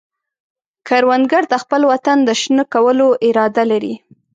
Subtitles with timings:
[0.87, 3.93] کروندګر د خپل وطن د شنه کولو اراده لري